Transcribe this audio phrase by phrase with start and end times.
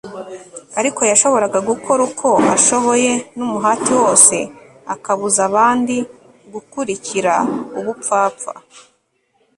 [0.79, 4.35] ariko yashoboraga gukora uko ashoboye n'umuhati wose
[4.93, 5.95] akabuza abandi
[6.53, 7.33] gukurikira
[7.79, 8.51] ubupfapfa